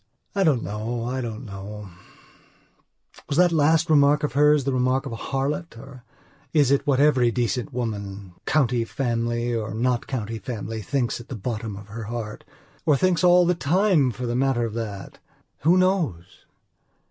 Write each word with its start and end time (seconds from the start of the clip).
I 0.33 0.43
don't 0.43 0.63
know; 0.63 1.03
I 1.03 1.21
don't 1.21 1.45
know; 1.45 1.89
was 3.29 3.37
that 3.37 3.51
last 3.51 3.87
remark 3.87 4.23
of 4.23 4.33
hers 4.33 4.63
the 4.63 4.73
remark 4.73 5.05
of 5.05 5.11
a 5.11 5.15
harlot, 5.15 5.77
or 5.77 6.03
is 6.53 6.71
it 6.71 6.87
what 6.87 6.99
every 6.99 7.29
decent 7.29 7.71
woman, 7.71 8.33
county 8.47 8.83
family 8.83 9.53
or 9.53 9.75
not 9.75 10.07
county 10.07 10.39
family, 10.39 10.81
thinks 10.81 11.19
at 11.21 11.27
the 11.27 11.35
bottom 11.35 11.75
of 11.77 11.89
her 11.89 12.05
heart? 12.05 12.43
Or 12.83 12.97
thinks 12.97 13.23
all 13.23 13.45
the 13.45 13.53
time 13.53 14.09
for 14.09 14.25
the 14.25 14.35
matter 14.35 14.65
of 14.65 14.73
that? 14.73 15.19
Who 15.59 15.77
knows? 15.77 16.45